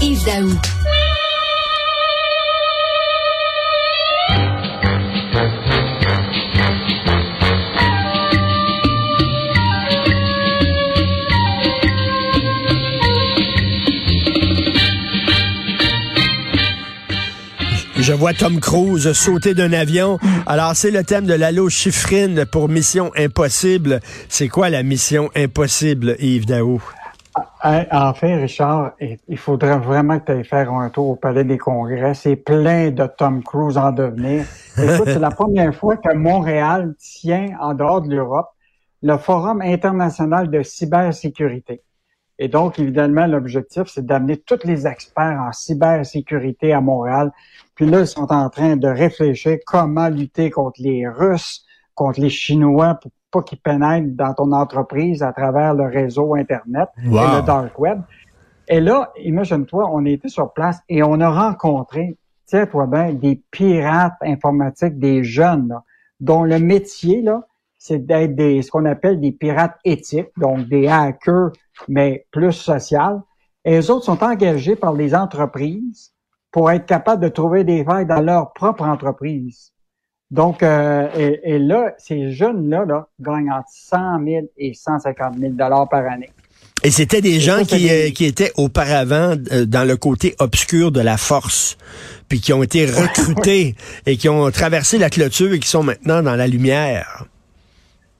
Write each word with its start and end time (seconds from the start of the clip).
Yves 0.00 0.24
Daou. 0.24 0.48
Je 17.96 18.12
vois 18.12 18.32
Tom 18.32 18.60
Cruise 18.60 19.12
sauter 19.12 19.54
d'un 19.54 19.72
avion. 19.72 20.18
Alors, 20.46 20.76
c'est 20.76 20.90
le 20.90 21.02
thème 21.02 21.26
de 21.26 21.34
l'allo 21.34 21.68
chiffrine 21.68 22.46
pour 22.46 22.68
Mission 22.68 23.10
Impossible. 23.16 24.00
C'est 24.28 24.48
quoi 24.48 24.70
la 24.70 24.82
mission 24.82 25.30
impossible, 25.34 26.16
Yves 26.20 26.46
Daou? 26.46 26.80
Ah, 27.60 28.08
en 28.08 28.14
fait, 28.14 28.36
Richard, 28.36 28.92
il 29.00 29.38
faudrait 29.38 29.78
vraiment 29.78 30.18
que 30.18 30.26
tu 30.26 30.32
ailles 30.32 30.44
faire 30.44 30.72
un 30.72 30.88
tour 30.90 31.10
au 31.10 31.16
Palais 31.16 31.44
des 31.44 31.58
Congrès. 31.58 32.14
C'est 32.14 32.36
plein 32.36 32.90
de 32.90 33.06
Tom 33.06 33.42
Cruise 33.42 33.76
en 33.76 33.92
devenir. 33.92 34.44
C'est 34.74 35.18
la 35.18 35.30
première 35.30 35.74
fois 35.74 35.96
que 35.96 36.14
Montréal 36.14 36.94
tient, 36.98 37.56
en 37.60 37.74
dehors 37.74 38.02
de 38.02 38.14
l'Europe, 38.14 38.48
le 39.02 39.16
Forum 39.16 39.60
international 39.62 40.50
de 40.50 40.62
cybersécurité. 40.62 41.82
Et 42.40 42.48
donc, 42.48 42.78
évidemment, 42.78 43.26
l'objectif, 43.26 43.84
c'est 43.86 44.06
d'amener 44.06 44.36
tous 44.36 44.64
les 44.64 44.86
experts 44.86 45.40
en 45.40 45.52
cybersécurité 45.52 46.72
à 46.72 46.80
Montréal. 46.80 47.32
Puis 47.74 47.86
là, 47.86 48.00
ils 48.00 48.06
sont 48.06 48.32
en 48.32 48.48
train 48.48 48.76
de 48.76 48.88
réfléchir 48.88 49.58
comment 49.66 50.08
lutter 50.08 50.50
contre 50.50 50.80
les 50.80 51.08
Russes, 51.08 51.64
contre 51.94 52.20
les 52.20 52.30
Chinois 52.30 52.98
pas 53.30 53.42
qu'ils 53.42 53.60
pénètrent 53.60 54.16
dans 54.16 54.34
ton 54.34 54.52
entreprise 54.52 55.22
à 55.22 55.32
travers 55.32 55.74
le 55.74 55.84
réseau 55.84 56.34
Internet 56.34 56.88
et 57.04 57.08
le 57.08 57.42
dark 57.44 57.78
web. 57.78 58.00
Et 58.68 58.80
là, 58.80 59.12
imagine-toi, 59.22 59.88
on 59.92 60.04
était 60.04 60.28
sur 60.28 60.52
place 60.52 60.78
et 60.88 61.02
on 61.02 61.20
a 61.20 61.30
rencontré, 61.30 62.18
tiens-toi 62.46 62.86
bien, 62.86 63.14
des 63.14 63.42
pirates 63.50 64.16
informatiques, 64.22 64.98
des 64.98 65.24
jeunes, 65.24 65.74
dont 66.20 66.44
le 66.44 66.58
métier, 66.58 67.22
là, 67.22 67.46
c'est 67.78 68.04
d'être 68.04 68.34
des, 68.34 68.60
ce 68.60 68.70
qu'on 68.70 68.84
appelle 68.84 69.20
des 69.20 69.32
pirates 69.32 69.76
éthiques, 69.84 70.32
donc 70.36 70.68
des 70.68 70.88
hackers, 70.88 71.52
mais 71.86 72.26
plus 72.30 72.52
social. 72.52 73.22
Et 73.64 73.72
les 73.72 73.90
autres 73.90 74.04
sont 74.04 74.22
engagés 74.22 74.76
par 74.76 74.92
les 74.92 75.14
entreprises 75.14 76.12
pour 76.50 76.70
être 76.70 76.86
capables 76.86 77.22
de 77.22 77.28
trouver 77.28 77.64
des 77.64 77.84
failles 77.84 78.06
dans 78.06 78.20
leur 78.20 78.52
propre 78.52 78.82
entreprise. 78.82 79.72
Donc, 80.30 80.62
euh, 80.62 81.08
et, 81.14 81.58
là, 81.58 81.94
ces 81.98 82.32
jeunes-là 82.32 82.84
là, 82.84 83.08
gagnent 83.20 83.50
entre 83.50 83.68
100 83.70 84.24
000 84.24 84.46
et 84.58 84.74
150 84.74 85.38
000 85.38 85.52
dollars 85.52 85.88
par 85.88 86.04
année. 86.06 86.30
Et 86.84 86.90
c'était 86.90 87.20
des 87.20 87.40
gens 87.40 87.64
qui, 87.64 87.90
euh, 87.90 88.10
qui 88.10 88.24
étaient 88.24 88.52
auparavant 88.56 89.34
euh, 89.52 89.64
dans 89.64 89.86
le 89.86 89.96
côté 89.96 90.36
obscur 90.38 90.92
de 90.92 91.00
la 91.00 91.16
force, 91.16 91.76
puis 92.28 92.40
qui 92.40 92.52
ont 92.52 92.62
été 92.62 92.86
recrutés 92.86 93.74
et 94.06 94.16
qui 94.16 94.28
ont 94.28 94.50
traversé 94.50 94.98
la 94.98 95.10
clôture 95.10 95.52
et 95.52 95.58
qui 95.58 95.68
sont 95.68 95.82
maintenant 95.82 96.22
dans 96.22 96.36
la 96.36 96.46
lumière. 96.46 97.24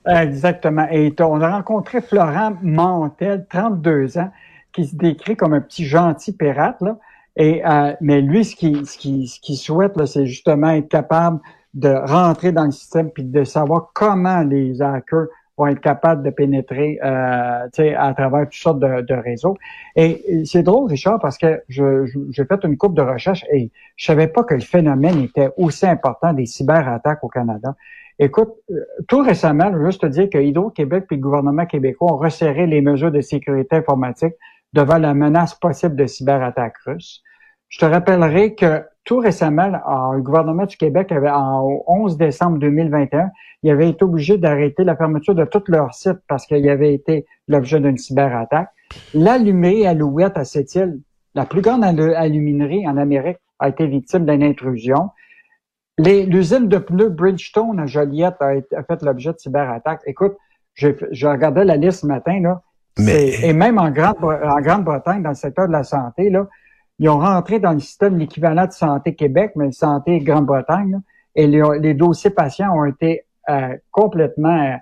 Exactement. 0.05 0.87
Et 0.91 1.13
on 1.19 1.41
a 1.41 1.51
rencontré 1.51 2.01
Florent 2.01 2.53
Mantel, 2.63 3.45
32 3.49 4.17
ans, 4.17 4.31
qui 4.73 4.87
se 4.87 4.95
décrit 4.95 5.35
comme 5.35 5.53
un 5.53 5.61
petit 5.61 5.85
gentil 5.85 6.33
pirate. 6.33 6.77
Là. 6.81 6.97
Et, 7.37 7.61
euh, 7.65 7.93
mais 8.01 8.21
lui, 8.21 8.43
ce 8.43 8.55
qu'il 8.55 8.85
ce 8.85 8.97
qui, 8.97 9.27
ce 9.27 9.39
qui 9.39 9.55
souhaite, 9.55 9.93
c'est 10.05 10.25
justement 10.25 10.71
être 10.71 10.89
capable 10.89 11.39
de 11.73 11.89
rentrer 11.89 12.51
dans 12.51 12.65
le 12.65 12.71
système 12.71 13.11
puis 13.11 13.23
de 13.23 13.43
savoir 13.43 13.91
comment 13.93 14.41
les 14.41 14.81
hackers 14.81 15.27
vont 15.59 15.67
être 15.67 15.81
capables 15.81 16.23
de 16.23 16.29
pénétrer 16.29 16.99
euh, 17.03 17.67
à 17.97 18.13
travers 18.13 18.45
toutes 18.45 18.53
sortes 18.53 18.79
de, 18.79 19.13
réseaux. 19.13 19.57
Et 19.95 20.45
c'est 20.45 20.63
drôle, 20.63 20.89
Richard, 20.89 21.19
parce 21.19 21.37
que 21.37 21.61
j'ai 21.67 21.83
je, 22.31 22.43
fait 22.43 22.63
une 22.63 22.77
coupe 22.77 22.95
de 22.95 23.01
recherche 23.01 23.43
et 23.51 23.69
je 23.97 24.05
savais 24.05 24.27
pas 24.27 24.43
que 24.43 24.53
le 24.53 24.61
phénomène 24.61 25.21
était 25.21 25.49
aussi 25.57 25.85
important 25.85 26.31
des 26.31 26.45
cyberattaques 26.45 27.23
au 27.23 27.27
Canada. 27.27 27.75
Écoute, 28.19 28.53
euh, 28.71 28.75
tout 29.07 29.21
récemment, 29.21 29.69
je 29.71 29.77
veux 29.77 29.85
juste 29.85 30.01
te 30.01 30.07
dire 30.07 30.29
que 30.29 30.37
Hydro-Québec 30.37 31.05
et 31.11 31.15
le 31.15 31.21
gouvernement 31.21 31.65
québécois 31.65 32.13
ont 32.13 32.17
resserré 32.17 32.65
les 32.65 32.81
mesures 32.81 33.11
de 33.11 33.21
sécurité 33.21 33.77
informatique 33.77 34.33
devant 34.73 34.97
la 34.97 35.13
menace 35.13 35.55
possible 35.55 35.95
de 35.95 36.05
cyberattaques 36.05 36.77
russes. 36.85 37.21
Je 37.69 37.79
te 37.79 37.85
rappellerai 37.85 38.55
que 38.55 38.83
tout 39.09 39.17
récemment, 39.17 39.69
le 40.13 40.21
gouvernement 40.21 40.67
du 40.67 40.77
Québec 40.77 41.11
avait, 41.11 41.31
en 41.31 41.81
11 41.87 42.15
décembre 42.17 42.59
2021, 42.59 43.31
il 43.63 43.71
avait 43.71 43.89
été 43.89 44.03
obligé 44.03 44.37
d'arrêter 44.37 44.83
la 44.83 44.95
fermeture 44.95 45.33
de 45.33 45.45
tous 45.45 45.63
leurs 45.67 45.95
sites 45.95 46.19
parce 46.27 46.45
qu'il 46.45 46.69
avait 46.69 46.93
été 46.93 47.25
l'objet 47.47 47.79
d'une 47.79 47.97
cyberattaque. 47.97 48.69
L'allumerie 49.15 49.87
Alouette 49.87 50.37
à 50.37 50.45
cette 50.45 50.75
île, 50.75 50.99
la 51.33 51.47
plus 51.47 51.61
grande 51.61 51.83
aluminerie 51.83 52.87
en 52.87 52.97
Amérique, 52.97 53.39
a 53.57 53.69
été 53.69 53.87
victime 53.87 54.27
d'une 54.27 54.43
intrusion. 54.43 55.09
L'usine 55.97 56.67
de 56.67 56.77
pneus 56.77 57.09
Bridgestone 57.09 57.79
à 57.79 57.87
Joliette 57.87 58.39
a, 58.41 58.83
fait 58.83 59.01
l'objet 59.01 59.33
de 59.33 59.39
cyberattaques. 59.39 60.01
Écoute, 60.05 60.37
je, 60.75 61.25
regardais 61.25 61.65
la 61.65 61.77
liste 61.77 62.01
ce 62.01 62.05
matin, 62.05 62.39
là. 62.41 62.61
Et 62.99 63.53
même 63.53 63.79
en 63.79 63.89
Grande-Bretagne, 63.89 65.23
dans 65.23 65.29
le 65.29 65.35
secteur 65.35 65.65
de 65.65 65.71
la 65.71 65.83
santé, 65.83 66.29
là, 66.29 66.47
ils 66.99 67.09
ont 67.09 67.19
rentré 67.19 67.59
dans 67.59 67.71
le 67.71 67.79
système 67.79 68.17
l'équivalent 68.17 68.65
de 68.65 68.71
Santé 68.71 69.15
Québec, 69.15 69.53
mais 69.55 69.71
Santé 69.71 70.19
Grande-Bretagne, 70.19 70.99
et 71.35 71.47
les, 71.47 71.93
dossiers 71.93 72.31
patients 72.31 72.75
ont 72.75 72.85
été 72.85 73.23
euh, 73.49 73.77
complètement 73.91 74.75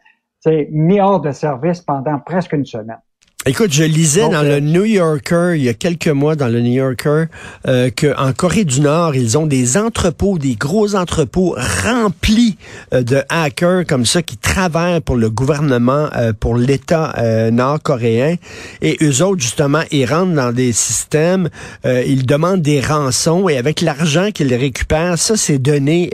euh, 0.47 0.65
mis 0.71 0.99
hors 0.99 1.21
de 1.21 1.31
service 1.31 1.81
pendant 1.81 2.19
presque 2.19 2.53
une 2.53 2.65
semaine. 2.65 2.99
Écoute, 3.47 3.71
je 3.71 3.85
lisais 3.85 4.27
dans 4.27 4.41
le 4.41 4.59
New 4.59 4.83
Yorker 4.83 5.53
il 5.55 5.63
y 5.63 5.69
a 5.69 5.73
quelques 5.73 6.09
mois 6.09 6.35
dans 6.35 6.49
le 6.49 6.59
New 6.59 6.73
Yorker 6.73 7.27
euh, 7.65 7.89
qu'en 7.97 8.33
Corée 8.33 8.65
du 8.65 8.81
Nord, 8.81 9.15
ils 9.15 9.37
ont 9.37 9.45
des 9.45 9.77
entrepôts, 9.77 10.37
des 10.37 10.55
gros 10.55 10.95
entrepôts 10.95 11.55
remplis 11.85 12.57
euh, 12.93 13.03
de 13.03 13.23
hackers 13.29 13.85
comme 13.87 14.05
ça 14.05 14.21
qui 14.21 14.35
travaillent 14.35 14.99
pour 14.99 15.15
le 15.15 15.29
gouvernement, 15.29 16.09
euh, 16.17 16.33
pour 16.37 16.57
l'État 16.57 17.13
euh, 17.19 17.49
nord-coréen. 17.49 18.35
Et 18.81 18.97
eux 19.01 19.23
autres, 19.23 19.41
justement, 19.41 19.83
ils 19.91 20.05
rentrent 20.05 20.35
dans 20.35 20.51
des 20.51 20.73
systèmes, 20.73 21.47
ils 21.85 22.25
demandent 22.25 22.61
des 22.61 22.81
rançons 22.81 23.47
et 23.47 23.57
avec 23.57 23.79
l'argent 23.79 24.31
qu'ils 24.31 24.53
récupèrent, 24.53 25.17
ça 25.17 25.37
c'est 25.37 25.57
donné 25.57 26.09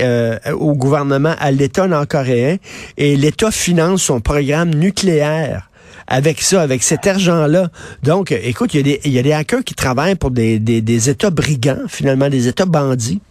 au 0.53 0.73
gouvernement, 0.73 1.33
à 1.39 1.49
l'État 1.49 1.87
nord-coréen. 1.87 2.57
Et 2.97 3.15
l'État 3.15 3.49
finance 3.49 4.03
son 4.03 4.19
programme 4.19 4.69
nucléaire 4.69 5.69
avec 6.07 6.41
ça, 6.41 6.61
avec 6.61 6.83
cet 6.83 7.07
argent-là. 7.07 7.69
Donc, 8.03 8.31
écoute, 8.31 8.73
il 8.73 8.87
y, 8.87 9.19
a 9.19 9.21
des, 9.21 9.33
hackers 9.33 9.63
qui 9.63 9.73
travaillent 9.73 10.15
pour 10.15 10.31
des, 10.31 11.09
États 11.09 11.29
brigands, 11.29 11.87
finalement, 11.87 12.29
des 12.29 12.47
États 12.47 12.65
bandits. 12.65 13.21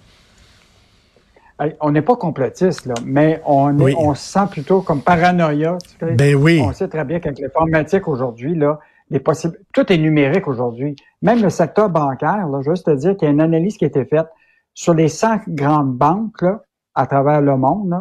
On 1.80 1.92
n'est 1.92 2.02
pas 2.02 2.16
complotiste, 2.16 2.86
là, 2.86 2.94
mais 3.04 3.40
on, 3.46 3.78
on 3.80 4.14
se 4.14 4.32
sent 4.32 4.46
plutôt 4.50 4.80
comme 4.80 5.00
paranoïa. 5.00 5.78
Ben 6.00 6.34
oui. 6.34 6.60
On 6.64 6.72
sait 6.72 6.88
très 6.88 7.04
bien 7.04 7.20
qu'avec 7.20 7.38
l'informatique 7.38 8.08
aujourd'hui, 8.08 8.56
là, 8.56 8.80
les 9.10 9.20
possibles, 9.20 9.58
tout 9.72 9.92
est 9.92 9.98
numérique 9.98 10.48
aujourd'hui. 10.48 10.96
Même 11.20 11.40
le 11.40 11.50
secteur 11.50 11.88
bancaire, 11.90 12.48
là, 12.48 12.62
juste 12.62 12.86
te 12.86 12.90
dire 12.96 13.16
qu'il 13.16 13.26
y 13.26 13.30
a 13.30 13.34
une 13.34 13.40
analyse 13.40 13.76
qui 13.76 13.84
a 13.84 13.88
été 13.88 14.04
faite 14.04 14.26
sur 14.74 14.94
les 14.94 15.08
100 15.08 15.40
grandes 15.48 15.94
banques 15.94 16.40
là, 16.40 16.62
à 16.94 17.06
travers 17.06 17.42
le 17.42 17.56
monde 17.56 17.94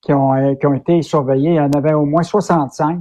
qui, 0.00 0.12
ont, 0.12 0.32
euh, 0.34 0.54
qui 0.54 0.66
ont 0.66 0.74
été 0.74 1.02
surveillées. 1.02 1.50
Il 1.50 1.56
y 1.56 1.60
en 1.60 1.72
avait 1.72 1.94
au 1.94 2.04
moins 2.04 2.22
65 2.22 3.00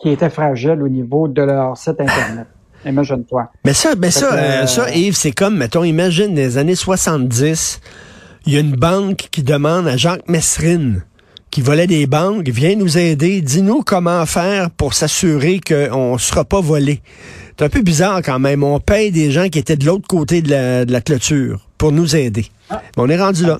qui 0.00 0.10
étaient 0.10 0.30
fragiles 0.30 0.82
au 0.82 0.88
niveau 0.88 1.28
de 1.28 1.42
leur 1.42 1.76
site 1.76 2.00
Internet. 2.00 2.46
Imagine-toi. 2.86 3.50
Mais 3.64 3.72
ça, 3.72 3.94
mais 3.98 4.10
ça, 4.10 4.34
euh, 4.34 4.66
ça, 4.66 4.90
Yves, 4.94 5.16
c'est 5.16 5.32
comme, 5.32 5.56
mettons, 5.56 5.84
imagine 5.84 6.34
les 6.34 6.58
années 6.58 6.74
70, 6.74 7.80
il 8.46 8.52
y 8.52 8.56
a 8.58 8.60
une 8.60 8.76
banque 8.76 9.28
qui 9.30 9.42
demande 9.42 9.88
à 9.88 9.96
Jacques 9.96 10.28
Messrine, 10.28 11.02
qui 11.50 11.62
volait 11.62 11.86
des 11.86 12.06
banques, 12.06 12.46
viens 12.48 12.76
nous 12.76 12.98
aider, 12.98 13.40
dis-nous 13.40 13.82
comment 13.82 14.26
faire 14.26 14.70
pour 14.70 14.92
s'assurer 14.92 15.60
qu'on 15.66 16.14
ne 16.14 16.18
sera 16.18 16.44
pas 16.44 16.60
volé. 16.60 17.00
C'est 17.56 17.64
un 17.64 17.68
peu 17.68 17.82
bizarre 17.82 18.20
quand 18.22 18.38
même. 18.38 18.64
On 18.64 18.80
paye 18.80 19.12
des 19.12 19.30
gens 19.30 19.48
qui 19.48 19.60
étaient 19.60 19.76
de 19.76 19.86
l'autre 19.86 20.08
côté 20.08 20.42
de 20.42 20.50
la, 20.50 20.84
de 20.84 20.92
la 20.92 21.00
clôture 21.00 21.66
pour 21.78 21.92
nous 21.92 22.16
aider. 22.16 22.46
Ah. 22.68 22.82
on 22.96 23.08
est 23.08 23.16
rendu 23.16 23.46
là. 23.46 23.58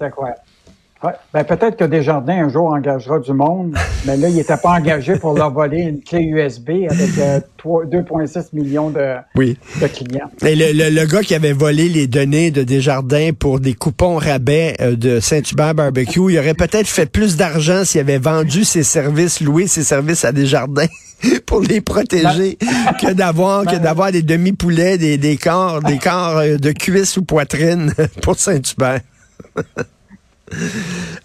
Ouais. 1.02 1.12
Ben, 1.34 1.44
peut-être 1.44 1.76
que 1.76 1.84
Desjardins 1.84 2.44
un 2.44 2.48
jour 2.48 2.68
engagera 2.68 3.18
du 3.18 3.32
monde, 3.32 3.76
mais 4.06 4.16
là, 4.16 4.28
il 4.28 4.36
n'était 4.36 4.56
pas 4.56 4.70
engagé 4.70 5.16
pour 5.16 5.36
leur 5.36 5.52
voler 5.52 5.82
une 5.82 6.00
clé 6.00 6.20
USB 6.20 6.70
avec 6.88 7.10
2,6 7.10 8.38
euh, 8.38 8.42
millions 8.54 8.90
de, 8.90 9.16
de 9.36 9.86
clients. 9.88 10.30
Et 10.42 10.54
le, 10.54 10.90
le, 10.90 11.06
gars 11.06 11.22
qui 11.22 11.34
avait 11.34 11.52
volé 11.52 11.88
les 11.88 12.06
données 12.06 12.50
de 12.50 12.62
Desjardins 12.62 13.30
pour 13.38 13.60
des 13.60 13.74
coupons 13.74 14.16
rabais 14.16 14.76
euh, 14.80 14.96
de 14.96 15.20
Saint-Hubert 15.20 15.74
Barbecue, 15.74 16.32
il 16.32 16.38
aurait 16.38 16.54
peut-être 16.54 16.88
fait 16.88 17.06
plus 17.06 17.36
d'argent 17.36 17.84
s'il 17.84 18.00
avait 18.00 18.18
vendu 18.18 18.64
ses 18.64 18.82
services, 18.82 19.40
loué 19.40 19.66
ses 19.66 19.84
services 19.84 20.24
à 20.24 20.32
Desjardins 20.32 20.86
pour 21.46 21.60
les 21.60 21.80
protéger 21.82 22.56
ben, 22.60 22.92
que 22.98 23.12
d'avoir 23.12 23.64
que 23.64 23.72
ben, 23.72 23.78
d'avoir 23.80 24.10
des 24.10 24.22
demi-poulets, 24.22 24.96
des, 24.96 25.18
des 25.18 25.36
corps, 25.36 25.82
des 25.82 25.98
corps 25.98 26.38
euh, 26.38 26.56
de 26.56 26.72
cuisse 26.72 27.16
ou 27.18 27.24
poitrine 27.24 27.92
pour 28.22 28.38
Saint-Hubert. 28.38 29.00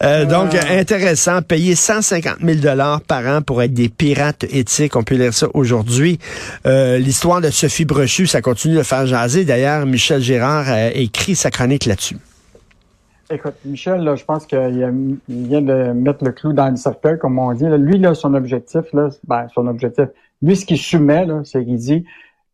Euh, 0.02 0.26
donc, 0.26 0.56
intéressant, 0.56 1.42
payer 1.42 1.76
150 1.76 2.38
000 2.42 2.60
dollars 2.60 3.02
par 3.02 3.26
an 3.28 3.42
pour 3.42 3.62
être 3.62 3.74
des 3.74 3.90
pirates 3.90 4.46
éthiques. 4.46 4.96
On 4.96 5.04
peut 5.04 5.16
lire 5.16 5.34
ça 5.34 5.48
aujourd'hui. 5.54 6.20
Euh, 6.66 6.98
l'histoire 6.98 7.42
de 7.42 7.50
Sophie 7.50 7.86
Brochu, 7.86 8.28
ça 8.28 8.42
continue 8.42 8.76
de 8.76 8.84
faire 8.84 9.06
jaser. 9.06 9.46
D'ailleurs, 9.46 9.86
Michel 9.86 10.22
Gérard 10.22 10.70
a 10.70 10.92
écrit 10.92 11.36
sa 11.36 11.52
chronique 11.52 11.86
là-dessus. 11.86 12.18
Écoute, 13.32 13.56
Michel, 13.64 14.02
là, 14.02 14.16
je 14.16 14.26
pense 14.26 14.48
qu'il 14.48 15.20
vient 15.28 15.62
de 15.62 15.92
mettre 15.92 16.24
le 16.24 16.32
clou 16.32 16.52
dans 16.52 16.70
le 16.70 16.78
cercueil, 16.78 17.20
comme 17.20 17.38
on 17.38 17.54
dit. 17.54 17.66
Lui, 17.78 18.00
là, 18.00 18.16
son 18.16 18.34
objectif, 18.34 18.82
là, 18.94 19.10
ben, 19.28 19.48
son 19.54 19.68
objectif, 19.68 20.06
lui, 20.42 20.56
ce 20.56 20.66
qu'il 20.66 20.80
soumet, 20.80 21.28
c'est 21.44 21.64
qu'il 21.64 21.78
dit 21.78 22.06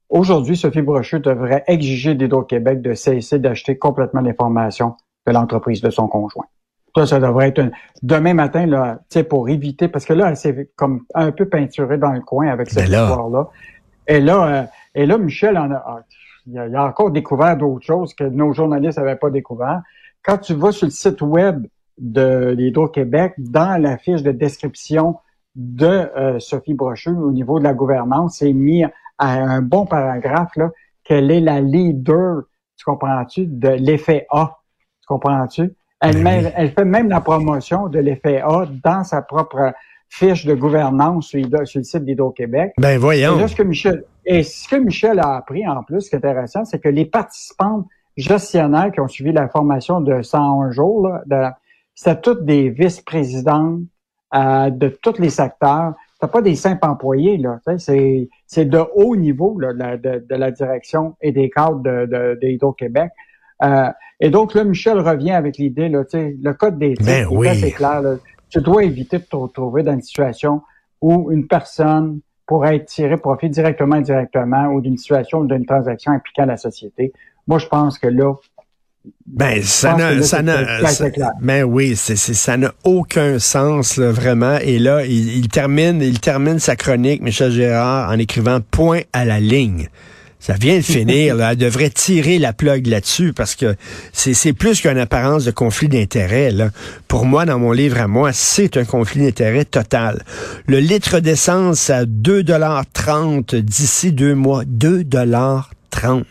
aujourd'hui, 0.10 0.58
Sophie 0.58 0.82
Brochu 0.82 1.20
devrait 1.20 1.64
exiger 1.68 2.16
d'Hydro-Québec 2.16 2.82
de 2.82 2.94
cesser 2.94 3.40
d'acheter 3.40 3.78
complètement 3.78 4.22
l'information 4.22 4.96
de 5.26 5.32
l'entreprise 5.32 5.82
de 5.82 5.90
son 5.90 6.08
conjoint. 6.08 6.46
Ça, 6.96 7.06
ça 7.06 7.20
devrait 7.20 7.50
être 7.50 7.62
demain 8.04 8.34
matin, 8.34 8.66
là, 8.66 9.00
pour 9.30 9.50
éviter, 9.50 9.88
parce 9.88 10.06
que 10.06 10.14
là, 10.14 10.30
elle 10.30 10.38
s'est 10.38 10.72
comme 10.76 11.02
un 11.14 11.32
peu 11.32 11.48
peinturée 11.48 11.98
dans 11.98 12.12
le 12.12 12.22
coin 12.22 12.48
avec 12.48 12.70
cette 12.70 12.90
ben 12.90 13.02
histoire-là. 13.02 13.50
Et 14.08 14.22
là, 14.22 14.48
euh, 14.48 14.64
et 14.94 15.06
là, 15.06 15.18
Michel 15.18 15.58
en 15.58 15.72
a, 15.72 15.84
ah, 15.86 16.00
il 16.48 16.58
a, 16.58 16.86
encore 16.86 17.12
découvert 17.12 17.58
d'autres 17.58 17.86
choses 17.86 18.14
que 18.14 18.24
nos 18.24 18.54
journalistes 18.54 18.98
n'avaient 18.98 19.18
pas 19.18 19.30
découvert. 19.30 19.82
Quand 20.24 20.38
tu 20.38 20.54
vas 20.54 20.72
sur 20.72 20.88
le 20.88 20.92
site 20.92 21.22
web 21.22 21.66
de 21.98 22.54
l'Hydro-Québec, 22.58 23.34
dans 23.38 23.82
la 23.82 23.98
fiche 23.98 24.24
de 24.24 24.32
description 24.32 25.18
de 25.56 25.86
euh, 25.86 26.40
Sophie 26.40 26.74
Brochu 26.74 27.10
au 27.10 27.32
niveau 27.32 27.60
de 27.60 27.64
la 27.64 27.74
gouvernance, 27.74 28.38
c'est 28.40 28.54
mis 28.54 28.84
à 29.18 29.34
un 29.34 29.62
bon 29.62 29.86
paragraphe 29.86 30.56
là 30.56 30.70
qu'elle 31.04 31.32
est 31.32 31.40
la 31.40 31.62
leader, 31.62 32.44
tu 32.78 32.84
comprends-tu, 32.84 33.46
de 33.46 33.70
l'effet 33.70 34.28
A. 34.32 34.58
Tu 35.02 35.08
comprends-tu? 35.08 35.74
Elle, 36.02 36.24
ben 36.24 36.52
elle 36.56 36.72
fait 36.72 36.86
même 36.86 37.10
la 37.10 37.22
promotion 37.22 37.88
de 37.88 38.00
l'effet 38.00 38.42
A 38.42 38.66
dans 38.84 39.04
sa 39.04 39.22
propre 39.22 39.74
fiche 40.10 40.46
de 40.46 40.54
gouvernance 40.54 41.28
sur, 41.28 41.42
le 41.42 41.66
site 41.66 42.06
d'Hydro-Québec. 42.06 42.74
Ben 42.78 42.98
voyons. 42.98 43.40
Et, 43.40 43.48
ce 43.48 43.56
que 43.56 43.64
Michel, 43.64 44.04
et 44.26 44.44
ce 44.44 44.68
que 44.68 44.76
Michel 44.76 45.20
a 45.20 45.36
appris 45.36 45.68
en 45.68 45.84
plus, 45.84 46.02
ce 46.02 46.10
qui 46.10 46.16
est 46.16 46.20
intéressant, 46.20 46.66
c'est 46.66 46.80
que 46.80 46.90
les 46.90 47.06
participants 47.06 47.86
gestionnaires 48.18 48.92
qui 48.92 49.00
ont 49.00 49.08
suivi 49.08 49.32
la 49.32 49.50
formation 49.50 50.02
de 50.02 50.22
101 50.22 50.72
jours, 50.72 51.10
là, 51.28 51.58
c'était 51.94 52.20
toutes 52.20 52.46
des 52.46 52.70
vice-présidents 52.70 53.80
euh, 54.34 54.70
de 54.70 54.88
tous 54.88 55.20
les 55.20 55.30
secteurs. 55.30 55.94
C'est 56.20 56.32
pas 56.32 56.42
des 56.42 56.56
simples 56.56 56.88
employés, 56.88 57.38
là. 57.38 57.60
C'est, 57.78 58.30
c'est 58.48 58.66
de 58.66 58.84
haut 58.96 59.16
niveau 59.16 59.60
là, 59.60 59.74
de, 59.74 60.26
de, 60.28 60.36
la 60.36 60.52
direction 60.52 61.16
et 61.22 61.32
des 61.32 61.50
cadres 61.50 61.82
de, 61.82 62.06
de, 62.06 62.74
québec 62.78 63.12
euh, 63.64 63.90
et 64.20 64.30
donc 64.30 64.54
là, 64.54 64.64
Michel 64.64 65.00
revient 65.00 65.32
avec 65.32 65.58
l'idée, 65.58 65.90
là, 65.90 66.04
le 66.14 66.52
code 66.54 66.78
des 66.78 66.96
oui. 67.30 67.48
c'est 67.60 67.72
clair. 67.72 68.02
tu 68.50 68.62
dois 68.62 68.84
éviter 68.84 69.18
de 69.18 69.24
te 69.24 69.36
retrouver 69.36 69.84
dans 69.84 69.94
une 69.94 70.02
situation 70.02 70.62
où 71.02 71.32
une 71.32 71.48
personne 71.48 72.20
pourrait 72.46 72.78
être 72.78 72.86
tirée 72.86 73.18
profit 73.18 73.50
directement 73.50 73.96
indirectement 73.96 74.68
ou 74.68 74.82
d'une 74.82 74.98
situation 74.98 75.40
ou 75.40 75.48
d'une 75.48 75.66
transaction 75.66 76.12
impliquant 76.12 76.46
la 76.46 76.58
société. 76.58 77.12
Moi, 77.48 77.60
je 77.60 77.68
pense 77.68 77.98
que 77.98 78.08
là, 78.08 78.34
ben, 79.26 79.62
ça 79.62 79.96
n'a, 79.96 80.22
ça 80.24 80.42
n'a, 80.42 80.64
ben 81.40 81.64
oui, 81.64 81.96
c'est, 81.96 82.16
ça 82.16 82.58
n'a 82.58 82.74
aucun 82.84 83.38
sens, 83.38 83.98
là, 83.98 84.12
vraiment. 84.12 84.58
Et 84.64 84.80
là, 84.80 85.06
il, 85.06 85.38
il, 85.38 85.48
termine, 85.48 86.02
il 86.02 86.20
termine 86.20 86.58
sa 86.58 86.76
chronique, 86.76 87.22
Michel 87.22 87.52
Gérard, 87.52 88.10
en 88.10 88.18
écrivant 88.18 88.60
point 88.62 89.02
à 89.14 89.26
la 89.26 89.40
ligne. 89.40 89.90
Ça 90.46 90.54
vient 90.54 90.78
de 90.78 90.84
finir. 90.84 91.34
Là. 91.34 91.54
Elle 91.54 91.58
devrait 91.58 91.90
tirer 91.90 92.38
la 92.38 92.54
plug 92.54 92.86
là-dessus 92.86 93.34
parce 93.34 93.56
que 93.56 93.76
c'est 94.14 94.54
plus 94.54 94.80
qu'une 94.80 95.00
apparence 95.00 95.44
de 95.44 95.50
conflit 95.50 95.88
d'intérêt. 95.88 96.52
Pour 97.08 97.26
moi, 97.26 97.46
dans 97.46 97.58
mon 97.58 97.72
livre 97.72 98.00
à 98.00 98.08
moi, 98.08 98.32
c'est 98.32 98.78
un 98.78 98.86
conflit 98.86 99.24
d'intérêt 99.24 99.66
total. 99.66 100.22
Le 100.68 100.78
litre 100.78 101.20
d'essence 101.20 101.90
à 101.90 102.06
2,30 102.06 103.56
d'ici 103.56 104.12
deux 104.12 104.36
mois. 104.36 104.64
2,30 104.66 106.26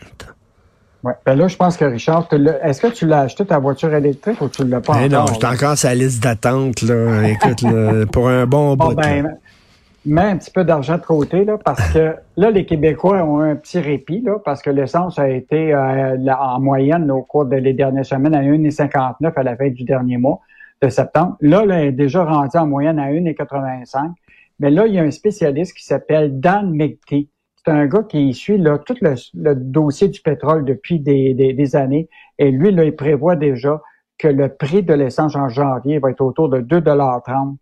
Ouais. 1.03 1.13
Ben 1.23 1.35
là, 1.35 1.47
je 1.47 1.55
pense 1.55 1.77
que 1.77 1.85
Richard, 1.85 2.27
est-ce 2.63 2.81
que 2.81 2.87
tu 2.87 3.05
l'as 3.05 3.19
acheté 3.19 3.45
ta 3.45 3.59
voiture 3.59 3.93
électrique 3.93 4.41
ou 4.41 4.47
tu 4.49 4.63
ne 4.63 4.71
l'as 4.71 4.81
pas 4.81 4.93
ben 4.93 5.13
encore? 5.13 5.29
Non, 5.29 5.39
je 5.39 5.45
encore 5.45 5.77
sur 5.77 5.89
la 5.89 5.95
liste 5.95 6.23
d'attente, 6.23 6.81
là. 6.81 7.27
Écoute, 7.27 7.63
pour 8.11 8.29
un 8.29 8.47
bon, 8.47 8.75
bon 8.75 8.87
bout. 8.87 8.95
Ben, 8.95 9.37
mets 10.05 10.21
un 10.21 10.37
petit 10.37 10.51
peu 10.51 10.63
d'argent 10.63 10.97
de 10.97 11.03
côté, 11.03 11.45
là, 11.45 11.57
parce 11.57 11.93
que 11.93 12.15
là, 12.37 12.51
les 12.51 12.65
Québécois 12.65 13.23
ont 13.23 13.39
un 13.39 13.55
petit 13.55 13.79
répit, 13.79 14.21
là, 14.21 14.37
parce 14.43 14.61
que 14.61 14.69
l'essence 14.69 15.19
a 15.19 15.29
été 15.29 15.73
euh, 15.73 16.17
en 16.33 16.59
moyenne 16.59 17.09
au 17.11 17.21
cours 17.21 17.45
des 17.45 17.73
dernières 17.73 18.05
semaines 18.05 18.35
à 18.35 18.41
1,59 18.41 19.33
à 19.35 19.43
la 19.43 19.55
fin 19.55 19.69
du 19.69 19.83
dernier 19.83 20.17
mois 20.17 20.39
de 20.81 20.89
septembre. 20.89 21.37
Là, 21.41 21.65
là, 21.65 21.81
elle 21.81 21.87
est 21.87 21.91
déjà 21.91 22.23
rendue 22.23 22.57
en 22.57 22.67
moyenne 22.67 22.99
à 22.99 23.09
1,85. 23.11 24.11
Mais 24.59 24.69
là, 24.69 24.87
il 24.87 24.93
y 24.93 24.99
a 24.99 25.03
un 25.03 25.11
spécialiste 25.11 25.75
qui 25.75 25.83
s'appelle 25.83 26.39
Dan 26.39 26.71
McTee. 26.71 27.29
C'est 27.57 27.71
un 27.71 27.87
gars 27.87 28.03
qui 28.03 28.33
suit 28.33 28.57
là, 28.57 28.77
tout 28.77 28.95
le, 29.01 29.55
dossier 29.55 30.07
du 30.07 30.21
pétrole 30.21 30.65
depuis 30.65 30.99
des, 30.99 31.33
des, 31.33 31.75
années. 31.75 32.07
Et 32.37 32.51
lui, 32.51 32.71
là, 32.71 32.85
il 32.85 32.95
prévoit 32.95 33.35
déjà 33.35 33.81
que 34.17 34.27
le 34.27 34.49
prix 34.49 34.83
de 34.83 34.93
l'essence 34.93 35.35
en 35.35 35.49
janvier 35.49 35.99
va 35.99 36.11
être 36.11 36.21
autour 36.21 36.49
de 36.49 36.61
2,30 36.61 37.55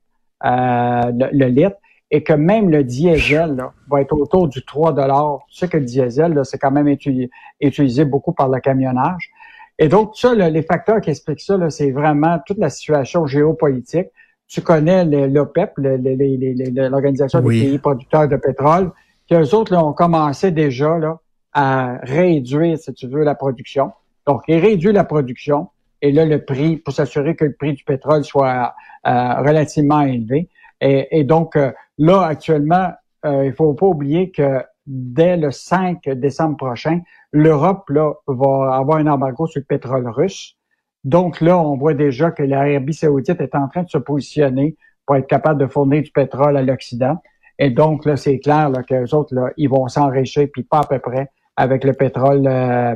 euh, 0.45 1.29
le 1.31 1.45
litre 1.45 1.77
et 2.13 2.21
que 2.21 2.33
même 2.33 2.69
le 2.69 2.83
diesel 2.83 3.57
va 3.89 4.01
être 4.01 4.13
autour 4.13 4.47
du 4.47 4.63
3 4.63 4.93
Tu 4.93 5.57
sais 5.57 5.67
que 5.67 5.77
le 5.77 5.83
diesel, 5.83 6.39
c'est 6.43 6.59
quand 6.59 6.69
même 6.69 6.87
utilisé, 6.87 8.05
beaucoup 8.05 8.33
par 8.33 8.49
le 8.49 8.59
camionnage. 8.59 9.31
Et 9.79 9.87
donc, 9.87 10.15
ça, 10.15 10.35
les 10.35 10.61
facteurs 10.61 11.01
qui 11.01 11.09
expliquent 11.09 11.41
ça, 11.41 11.57
c'est 11.71 11.89
vraiment 11.89 12.37
toute 12.45 12.59
la 12.59 12.69
situation 12.69 13.25
géopolitique. 13.25 14.09
Tu 14.47 14.61
connais 14.61 15.05
l'OPEP, 15.27 15.71
l'Organisation 15.77 17.41
des 17.41 17.47
pays 17.47 17.79
producteurs 17.79 18.27
de 18.27 18.35
pétrole, 18.35 18.91
qui 19.25 19.33
eux 19.33 19.55
autres 19.55 19.75
ont 19.75 19.93
commencé 19.93 20.51
déjà 20.51 20.99
là, 20.99 21.17
à 21.51 21.97
réduire, 22.03 22.77
si 22.77 22.93
tu 22.93 23.07
veux, 23.07 23.23
la 23.23 23.33
production. 23.33 23.91
Donc, 24.27 24.43
ils 24.47 24.59
réduisent 24.59 24.93
la 24.93 25.03
production 25.03 25.69
et 26.03 26.11
là, 26.11 26.25
le 26.25 26.45
prix, 26.45 26.77
pour 26.77 26.93
s'assurer 26.93 27.35
que 27.35 27.45
le 27.45 27.53
prix 27.53 27.73
du 27.73 27.83
pétrole 27.83 28.23
soit 28.23 28.75
euh, 29.07 29.33
relativement 29.39 30.01
élevé. 30.01 30.49
Et, 30.85 31.23
donc, 31.23 31.55
euh, 31.55 31.71
là, 31.97 32.23
actuellement, 32.23 32.89
euh, 33.25 33.45
il 33.45 33.53
faut 33.53 33.73
pas 33.73 33.85
oublier 33.85 34.31
que 34.31 34.61
dès 34.85 35.37
le 35.37 35.49
5 35.49 36.09
décembre 36.09 36.57
prochain, 36.57 36.99
l'Europe 37.31 37.89
là 37.89 38.13
va 38.27 38.75
avoir 38.75 38.97
un 38.97 39.07
embargo 39.07 39.47
sur 39.47 39.61
le 39.61 39.65
pétrole 39.65 40.09
russe. 40.09 40.57
Donc 41.05 41.39
là, 41.39 41.57
on 41.57 41.77
voit 41.77 41.93
déjà 41.93 42.31
que 42.31 42.43
l'Arabie 42.43 42.93
saoudite 42.93 43.39
est 43.39 43.55
en 43.55 43.69
train 43.69 43.83
de 43.83 43.89
se 43.89 43.97
positionner 43.97 44.75
pour 45.05 45.15
être 45.15 45.27
capable 45.27 45.59
de 45.61 45.67
fournir 45.67 46.03
du 46.03 46.11
pétrole 46.11 46.57
à 46.57 46.61
l'Occident. 46.61 47.17
Et 47.59 47.69
donc 47.69 48.03
là, 48.03 48.17
c'est 48.17 48.39
clair 48.39 48.71
que 48.87 48.95
les 48.95 49.13
autres, 49.13 49.33
là, 49.33 49.51
ils 49.55 49.69
vont 49.69 49.87
s'enrichir, 49.87 50.47
puis 50.51 50.63
pas 50.63 50.79
à 50.79 50.85
peu 50.85 50.99
près, 50.99 51.29
avec 51.55 51.85
le 51.85 51.93
pétrole 51.93 52.45
euh, 52.45 52.95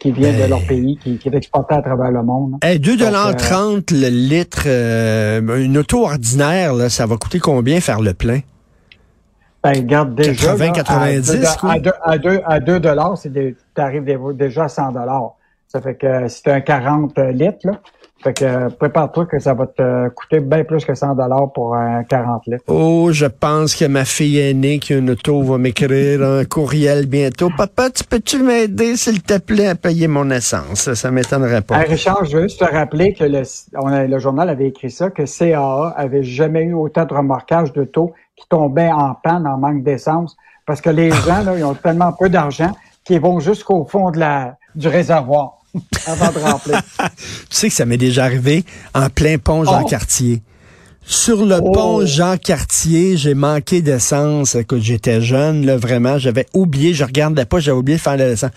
qui, 0.00 0.12
vient 0.12 0.32
de 0.32 0.48
leur 0.48 0.64
pays, 0.64 0.96
qui, 0.98 1.18
est 1.24 1.34
exporté 1.34 1.74
à 1.74 1.82
travers 1.82 2.10
le 2.10 2.22
monde. 2.22 2.56
Hey, 2.62 2.78
2,30 2.78 3.02
euh, 3.04 3.80
le 3.90 4.08
litre, 4.08 4.64
euh, 4.66 5.64
une 5.64 5.78
auto 5.78 6.04
ordinaire, 6.04 6.74
là, 6.74 6.88
ça 6.88 7.06
va 7.06 7.16
coûter 7.16 7.40
combien 7.40 7.80
faire 7.80 8.00
le 8.00 8.14
plein? 8.14 8.40
Ben, 9.64 9.76
regarde 9.76 10.14
déjà. 10.14 10.52
80, 10.52 10.72
90, 10.72 11.58
à 11.62 11.78
2, 11.78 11.90
à 12.02 12.18
2, 12.18 12.40
à 12.44 12.60
2 12.60 12.80
dollars, 12.80 13.18
c'est 13.18 13.32
tu 13.32 13.56
arrives 13.76 14.04
déjà 14.34 14.64
à 14.64 14.68
100 14.68 14.92
dollars. 14.92 15.34
Ça 15.66 15.80
fait 15.80 15.94
que 15.94 16.28
si 16.28 16.42
tu 16.42 16.50
un 16.50 16.60
40 16.60 17.18
litres, 17.32 17.64
là, 17.64 17.80
fait 18.22 18.34
que 18.34 18.68
prépare-toi 18.68 19.26
que 19.26 19.38
ça 19.38 19.54
va 19.54 19.66
te 19.66 20.08
coûter 20.10 20.40
bien 20.40 20.64
plus 20.64 20.84
que 20.84 20.94
100 20.94 21.14
dollars 21.14 21.52
pour 21.52 21.74
un 21.74 22.04
40 22.04 22.46
litres. 22.46 22.64
Oh, 22.68 23.10
je 23.12 23.26
pense 23.26 23.74
que 23.74 23.84
ma 23.86 24.04
fille 24.04 24.38
aînée 24.38 24.78
qui 24.78 24.94
a 24.94 24.98
une 24.98 25.10
auto 25.10 25.42
va 25.42 25.58
m'écrire 25.58 26.22
un 26.22 26.44
courriel 26.44 27.06
bientôt. 27.06 27.50
Papa, 27.56 27.90
tu 27.90 28.04
peux-tu 28.04 28.42
m'aider, 28.42 28.96
s'il 28.96 29.22
te 29.22 29.38
plaît, 29.38 29.68
à 29.68 29.74
payer 29.74 30.08
mon 30.08 30.30
essence? 30.30 30.92
Ça 30.94 31.10
m'étonnerait 31.10 31.62
pas. 31.62 31.78
Richard, 31.78 32.24
je 32.24 32.36
veux 32.36 32.42
juste 32.44 32.60
te 32.60 32.64
rappeler 32.64 33.12
que 33.12 33.24
le, 33.24 33.42
on 33.74 33.88
le 33.88 34.18
journal 34.18 34.48
avait 34.48 34.68
écrit 34.68 34.90
ça, 34.90 35.10
que 35.10 35.24
CAA 35.24 35.94
avait 35.96 36.22
jamais 36.22 36.62
eu 36.64 36.74
autant 36.74 37.04
de 37.04 37.14
remorquage 37.14 37.72
de 37.72 37.84
taux 37.84 38.12
qui 38.36 38.46
tombaient 38.48 38.92
en 38.92 39.14
panne 39.14 39.46
en 39.46 39.58
manque 39.58 39.82
d'essence 39.82 40.36
parce 40.66 40.80
que 40.80 40.90
les 40.90 41.10
gens, 41.26 41.42
là, 41.44 41.56
ils 41.56 41.64
ont 41.64 41.74
tellement 41.74 42.12
peu 42.12 42.28
d'argent 42.28 42.72
qu'ils 43.04 43.20
vont 43.20 43.40
jusqu'au 43.40 43.84
fond 43.84 44.10
de 44.10 44.18
la, 44.18 44.56
du 44.74 44.88
réservoir. 44.88 45.58
avant 46.06 46.32
de 46.32 46.38
remplir. 46.38 46.82
tu 47.16 47.24
sais 47.50 47.68
que 47.68 47.74
ça 47.74 47.84
m'est 47.84 47.96
déjà 47.96 48.24
arrivé 48.24 48.64
en 48.94 49.08
plein 49.08 49.38
pont 49.38 49.64
Jean-Cartier. 49.64 50.42
Oh. 50.42 50.52
Sur 51.04 51.44
le 51.44 51.58
oh. 51.62 51.72
pont 51.72 52.06
Jean-Cartier, 52.06 53.16
j'ai 53.16 53.34
manqué 53.34 53.82
d'essence. 53.82 54.54
Écoute, 54.54 54.82
j'étais 54.82 55.20
jeune, 55.20 55.66
là, 55.66 55.76
vraiment. 55.76 56.18
J'avais 56.18 56.46
oublié, 56.54 56.94
je 56.94 57.04
regardais 57.04 57.44
pas, 57.44 57.58
j'avais 57.58 57.76
oublié 57.76 57.96
de 57.96 58.02
faire 58.02 58.16
l'essence. 58.16 58.50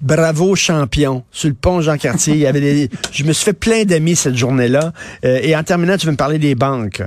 Bravo 0.00 0.54
champion. 0.54 1.22
Sur 1.30 1.48
le 1.48 1.54
pont 1.54 1.80
Jean-Cartier, 1.80 2.34
il 2.34 2.40
y 2.40 2.46
avait 2.46 2.60
des... 2.60 2.90
je 3.12 3.24
me 3.24 3.32
suis 3.32 3.44
fait 3.44 3.52
plein 3.52 3.84
d'amis 3.84 4.16
cette 4.16 4.36
journée-là. 4.36 4.92
Euh, 5.24 5.38
et 5.42 5.56
en 5.56 5.62
terminant, 5.62 5.96
tu 5.96 6.06
veux 6.06 6.12
me 6.12 6.16
parler 6.16 6.38
des 6.38 6.54
banques. 6.54 7.02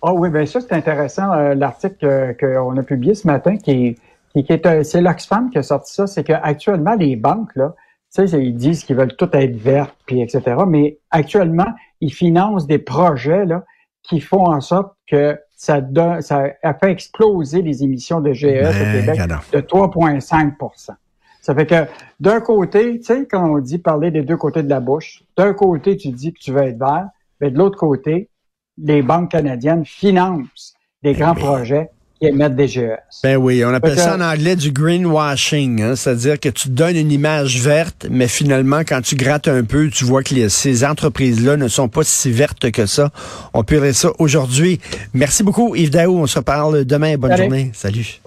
Ah 0.00 0.12
oh 0.12 0.14
oui, 0.16 0.30
bien 0.30 0.46
ça, 0.46 0.60
c'est 0.60 0.72
intéressant. 0.72 1.32
Euh, 1.32 1.54
l'article 1.54 2.36
qu'on 2.38 2.76
a 2.76 2.82
publié 2.84 3.14
ce 3.14 3.26
matin, 3.26 3.56
qui 3.56 3.70
est, 3.70 3.96
qui, 4.44 4.52
est, 4.52 4.66
euh, 4.66 4.84
c'est 4.84 5.00
l'Oxfam 5.00 5.50
qui 5.50 5.58
a 5.58 5.62
sorti 5.64 5.92
ça, 5.92 6.06
c'est 6.06 6.22
qu'actuellement, 6.22 6.94
les 6.94 7.16
banques, 7.16 7.54
là, 7.56 7.74
Tu 8.14 8.26
sais, 8.26 8.42
ils 8.42 8.54
disent 8.54 8.84
qu'ils 8.84 8.96
veulent 8.96 9.16
tout 9.16 9.28
être 9.32 9.56
verts, 9.56 9.94
puis 10.06 10.22
etc. 10.22 10.42
Mais 10.66 10.98
actuellement, 11.10 11.66
ils 12.00 12.12
financent 12.12 12.66
des 12.66 12.78
projets 12.78 13.44
là, 13.44 13.64
qui 14.02 14.20
font 14.20 14.46
en 14.46 14.60
sorte 14.60 14.94
que 15.06 15.38
ça, 15.56 15.80
donne, 15.80 16.22
ça 16.22 16.46
a 16.62 16.74
fait 16.74 16.90
exploser 16.90 17.62
les 17.62 17.82
émissions 17.82 18.20
de 18.20 18.32
GES 18.32 18.46
au 18.46 18.72
Ben, 18.72 19.00
Québec 19.00 19.20
de 19.52 19.60
3,5 19.60 20.94
Ça 21.40 21.54
fait 21.54 21.66
que 21.66 21.86
d'un 22.20 22.40
côté, 22.40 22.98
tu 22.98 23.04
sais, 23.04 23.26
quand 23.26 23.44
on 23.44 23.58
dit 23.58 23.78
parler 23.78 24.10
des 24.10 24.22
deux 24.22 24.36
côtés 24.36 24.62
de 24.62 24.70
la 24.70 24.80
bouche, 24.80 25.24
d'un 25.36 25.52
côté, 25.52 25.96
tu 25.96 26.10
dis 26.10 26.32
que 26.32 26.38
tu 26.38 26.52
veux 26.52 26.62
être 26.62 26.78
vert, 26.78 27.08
mais 27.40 27.50
de 27.50 27.58
l'autre 27.58 27.78
côté, 27.78 28.30
les 28.78 29.02
banques 29.02 29.32
canadiennes 29.32 29.84
financent 29.84 30.74
des 31.02 31.12
grands 31.12 31.34
projets 31.34 31.90
qui 32.20 32.26
émettent 32.28 32.56
des 32.56 32.68
GES. 32.68 32.98
Ben 33.22 33.36
oui, 33.36 33.64
on 33.64 33.72
appelle 33.74 33.98
ça 33.98 34.16
en 34.16 34.20
anglais 34.20 34.56
du 34.56 34.72
greenwashing, 34.72 35.82
hein, 35.82 35.96
c'est-à-dire 35.96 36.38
que 36.40 36.48
tu 36.48 36.68
donnes 36.68 36.96
une 36.96 37.12
image 37.12 37.60
verte, 37.60 38.06
mais 38.10 38.28
finalement, 38.28 38.80
quand 38.80 39.00
tu 39.02 39.14
grattes 39.14 39.48
un 39.48 39.64
peu, 39.64 39.88
tu 39.88 40.04
vois 40.04 40.22
que 40.22 40.34
les- 40.34 40.48
ces 40.48 40.84
entreprises-là 40.84 41.56
ne 41.56 41.68
sont 41.68 41.88
pas 41.88 42.02
si 42.04 42.30
vertes 42.30 42.70
que 42.70 42.86
ça. 42.86 43.10
On 43.54 43.64
peut 43.64 43.78
ça 43.92 44.10
aujourd'hui. 44.18 44.80
Merci 45.14 45.42
beaucoup, 45.42 45.74
Yves 45.76 45.90
Daou. 45.90 46.18
On 46.18 46.26
se 46.26 46.38
reparle 46.38 46.84
demain. 46.84 47.16
Bonne 47.16 47.36
journée. 47.36 47.70
Salut. 47.74 48.20